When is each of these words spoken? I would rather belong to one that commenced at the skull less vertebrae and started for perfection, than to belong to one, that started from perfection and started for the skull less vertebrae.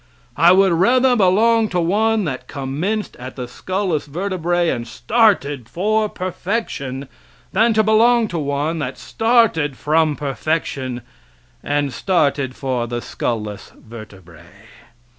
I 0.35 0.51
would 0.51 0.71
rather 0.71 1.15
belong 1.15 1.69
to 1.69 1.79
one 1.79 2.23
that 2.23 2.47
commenced 2.47 3.15
at 3.17 3.35
the 3.35 3.47
skull 3.47 3.89
less 3.89 4.07
vertebrae 4.07 4.69
and 4.69 4.87
started 4.87 5.69
for 5.69 6.09
perfection, 6.09 7.07
than 7.51 7.75
to 7.75 7.83
belong 7.83 8.27
to 8.29 8.39
one, 8.39 8.79
that 8.79 8.97
started 8.97 9.77
from 9.77 10.15
perfection 10.15 11.03
and 11.61 11.93
started 11.93 12.55
for 12.55 12.87
the 12.87 12.99
skull 12.99 13.43
less 13.43 13.73
vertebrae. 13.77 14.41